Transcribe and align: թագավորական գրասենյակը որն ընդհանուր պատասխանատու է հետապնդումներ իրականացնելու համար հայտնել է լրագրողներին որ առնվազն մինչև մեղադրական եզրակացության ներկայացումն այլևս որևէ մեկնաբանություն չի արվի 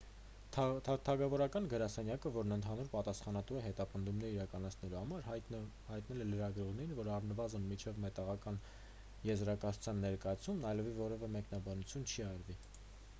թագավորական 0.85 1.67
գրասենյակը 1.73 2.29
որն 2.37 2.55
ընդհանուր 2.55 2.87
պատասխանատու 2.93 3.59
է 3.59 3.61
հետապնդումներ 3.65 4.31
իրականացնելու 4.37 4.99
համար 5.03 5.27
հայտնել 5.27 6.25
է 6.27 6.27
լրագրողներին 6.31 6.97
որ 7.01 7.11
առնվազն 7.19 7.69
մինչև 7.75 8.03
մեղադրական 8.09 8.59
եզրակացության 9.31 10.03
ներկայացումն 10.09 10.69
այլևս 10.73 11.01
որևէ 11.05 11.31
մեկնաբանություն 11.39 12.13
չի 12.15 12.27
արվի 12.33 12.59